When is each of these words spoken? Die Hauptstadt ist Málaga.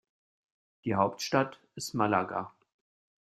Die 0.83 0.95
Hauptstadt 0.95 1.59
ist 1.75 1.93
Málaga. 1.93 2.51